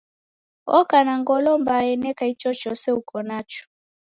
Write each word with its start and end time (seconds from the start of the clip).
Oko 0.77 0.95
na 1.07 1.13
ngolo 1.21 1.51
mbaa 1.61 1.85
eneka 1.93 2.23
ichochose 2.33 2.87
uko 2.99 3.15
nacho. 3.27 3.63